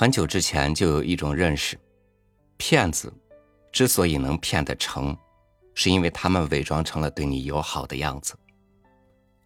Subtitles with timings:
[0.00, 1.78] 很久之前就有一种认识：
[2.56, 3.12] 骗子
[3.70, 5.14] 之所以能骗得成，
[5.74, 8.34] 是因为他们伪装成了对你友好的样子；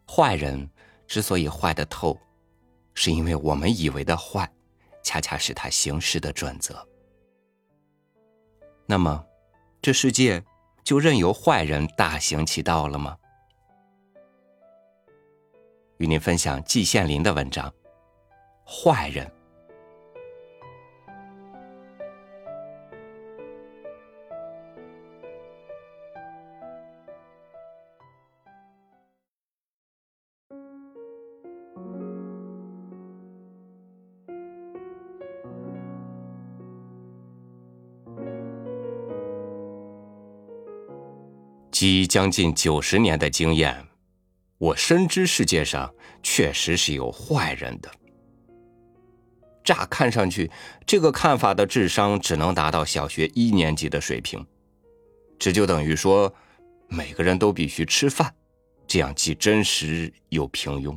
[0.09, 0.71] 坏人
[1.09, 2.17] 之所以坏得透，
[2.95, 4.49] 是因为我们以为的坏，
[5.03, 6.87] 恰恰是他行事的准则。
[8.87, 9.27] 那么，
[9.83, 10.41] 这世界
[10.85, 13.17] 就任由坏人大行其道了吗？
[15.97, 17.69] 与您分享季羡林的文章
[18.65, 19.27] 《坏人》。
[41.75, 43.85] 积将近九十年的经验，
[44.59, 45.93] 我深知世界上
[46.23, 47.91] 确实是有坏人的。
[49.65, 50.49] 乍看上去，
[50.87, 54.47] 这个看法的智商只能达到小学一年级的水平，
[55.37, 56.33] 这就等于说，
[56.87, 58.33] 每个人都必须吃饭，
[58.87, 60.97] 这样既真实又平庸。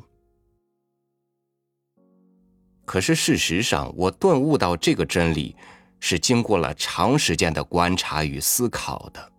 [2.85, 5.55] 可是事实上，我顿悟到这个真理，
[5.99, 9.31] 是经过了长时间的观察与思考的。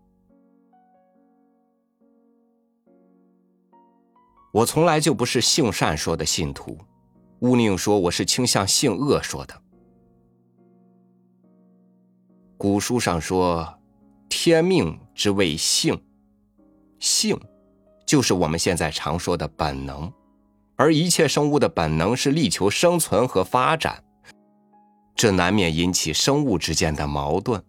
[4.50, 6.78] 我从来就不是性善说的信徒，
[7.40, 9.62] 勿宁说我是倾向性恶说的。
[12.56, 13.78] 古书上说，
[14.28, 16.00] 天命之谓性，
[16.98, 17.38] 性
[18.06, 20.10] 就是我们现在常说的本能，
[20.76, 24.02] 而一切生物的本能是力求生存和发展，
[25.14, 27.62] 这难免引起生物之间的矛盾，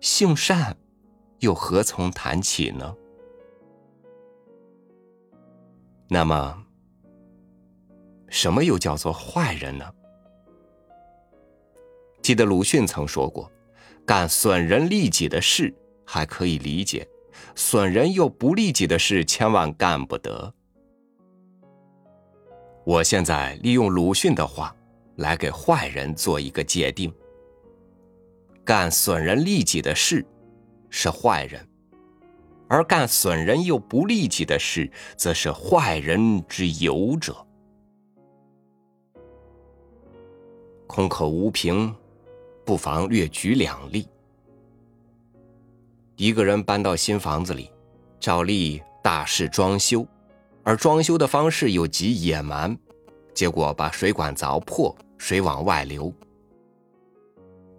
[0.00, 0.74] 性善
[1.40, 2.94] 又何从谈起呢？
[6.10, 6.64] 那么，
[8.28, 9.84] 什么又叫做坏人呢？
[12.22, 13.50] 记得鲁迅曾说过
[14.06, 15.74] ：“干损人利己的事
[16.06, 17.06] 还可以理解，
[17.54, 20.54] 损人又不利己的事千万干不得。”
[22.86, 24.74] 我现在利用鲁迅的话
[25.16, 27.12] 来给坏人做一个界定：
[28.64, 30.24] 干损人利己的事
[30.88, 31.67] 是坏人。
[32.68, 37.34] 而干损人又不利己的事，则是坏人之尤者。
[40.86, 41.94] 空口无凭，
[42.64, 44.06] 不妨略举两例。
[46.16, 47.70] 一个人搬到新房子里，
[48.20, 50.06] 照例大肆装修，
[50.62, 52.76] 而装修的方式又极野蛮，
[53.32, 56.12] 结果把水管凿破，水往外流。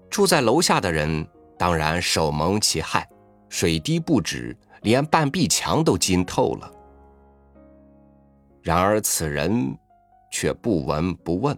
[0.09, 3.07] 住在楼下的人当然手蒙其害，
[3.49, 4.57] 水滴不止。
[4.81, 6.71] 连半壁墙都浸透了，
[8.61, 9.77] 然而此人
[10.31, 11.57] 却不闻不问。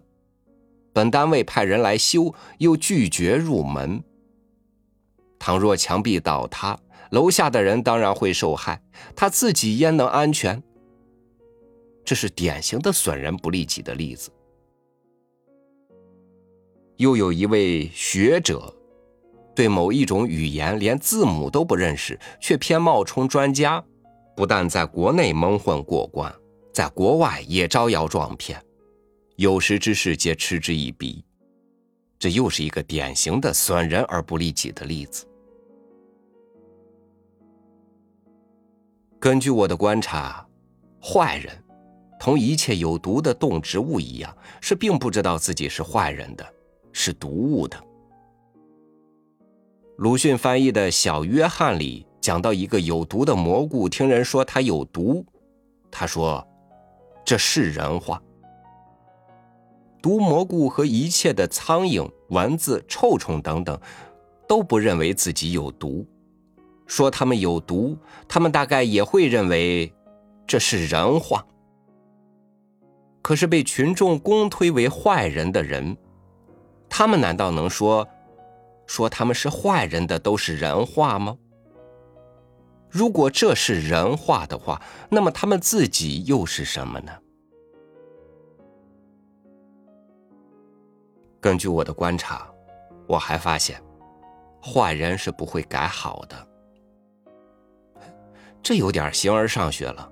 [0.93, 4.03] 本单位派人来修，又拒绝入门。
[5.39, 6.77] 倘若墙壁倒塌，
[7.11, 8.81] 楼下的人当然会受害，
[9.15, 10.61] 他自己焉能安全？
[12.03, 14.31] 这是典型的损人不利己的例子。
[16.97, 18.73] 又有一位学者。
[19.53, 23.83] 对某一种语言连字母都不认识，却偏冒充专家，
[24.35, 26.33] 不但在国内蒙混过关，
[26.73, 28.63] 在国外也招摇撞骗，
[29.35, 31.23] 有识之士皆嗤之以鼻。
[32.17, 35.25] 这又是一个典型的损人而不利己的例子。
[39.19, 40.47] 根据我的观察，
[41.01, 41.51] 坏人
[42.19, 46.53] 同一切有毒的动植物一样，是并不知道自己是坏人的，
[46.93, 47.77] 是毒物的。
[50.01, 55.23] 鲁迅翻译的小约翰里讲到一个有毒的蘑菇，听人说它有毒，
[55.91, 56.43] 他说
[57.23, 58.19] ：“这是人话。
[60.01, 63.79] 毒蘑菇和一切的苍蝇、蚊子、臭虫等等，
[64.47, 66.03] 都不认为自己有毒，
[66.87, 67.95] 说他们有毒，
[68.27, 69.93] 他们大概也会认为
[70.47, 71.45] 这是人话。
[73.21, 75.95] 可是被群众公推为坏人的人，
[76.89, 78.07] 他们难道能说？”
[78.91, 81.37] 说他们是坏人的都是人话吗？
[82.89, 87.11] 如果这是人话的话，那么他们自己又是什么呢？
[91.39, 92.45] 根据我的观察，
[93.07, 93.81] 我还发现，
[94.61, 96.47] 坏人是不会改好的。
[98.61, 100.11] 这有点形而上学了，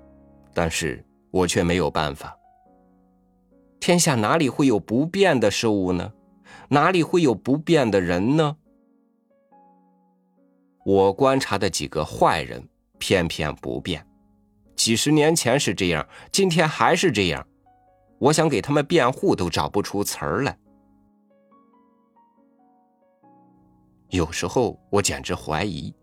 [0.53, 2.33] 但是我却没有办法。
[3.81, 6.13] 天下哪里会有不变的事物呢？
[6.69, 8.55] 哪里会有不变的人呢？
[10.89, 14.03] 我观察的几个坏人偏偏不变，
[14.75, 17.45] 几十年前是这样，今天还是这样。
[18.17, 20.57] 我想给他们辩护，都找不出词儿来。
[24.09, 25.93] 有时候我简直怀疑，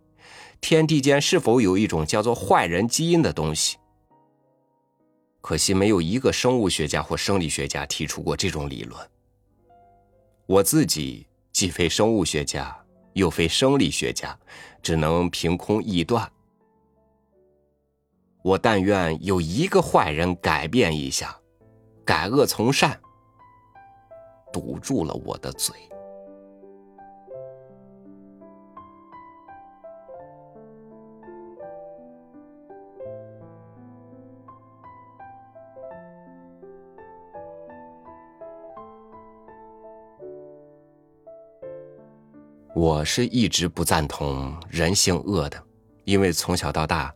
[0.61, 3.77] 天地间是否有一种叫做坏人基因的东西。
[5.41, 9.11] 可惜没有一个生物学家或生理学家提出过这种理论。
[10.47, 12.86] 我自己既非生物学家，
[13.17, 14.39] 又非生理学家，
[14.83, 16.31] 只能凭空臆断。
[18.43, 21.35] 我但愿有一个坏人改变一下，
[22.05, 23.01] 改恶从善，
[24.53, 25.75] 堵住了我的嘴。
[42.76, 45.58] 我是一直不赞同人性恶的，
[46.05, 47.11] 因为从小到大，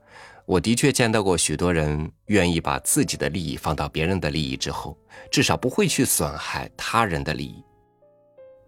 [0.47, 4.97] 我的确见到过许多人愿意把自己的利益放到别人的利益之后，
[5.31, 7.63] 至少不会去损害他人的利益。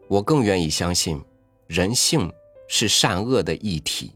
[0.07, 1.19] 我更愿意相信，
[1.67, 2.31] 人性
[2.69, 4.13] 是善恶的一体，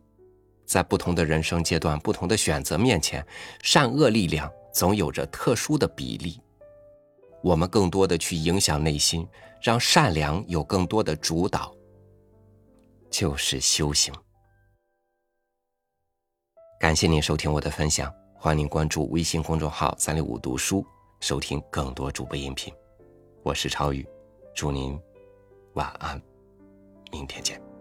[0.66, 3.26] 在不同的人生阶段、不同的选择面前，
[3.62, 6.38] 善恶力量总有着特殊的比例。
[7.42, 9.26] 我们更多的去影响内心，
[9.62, 11.72] 让善良有更多的主导。
[13.10, 14.14] 就是修行。
[16.78, 20.84] 感谢您收听我的分享，欢迎您关注微信公众号“三六五读书”，
[21.20, 22.72] 收听更多主播音频。
[23.42, 24.06] 我是超宇，
[24.54, 25.00] 祝您
[25.74, 26.20] 晚安，
[27.10, 27.75] 明天见。